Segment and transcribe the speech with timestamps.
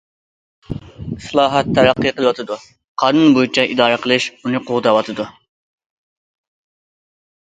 [1.15, 2.57] ئىسلاھات تەرەققىي قىلىۋاتىدۇ،
[3.03, 5.27] قانۇن بويىچە ئىدارە قىلىش ئۇنى قوغداۋاتىدۇ.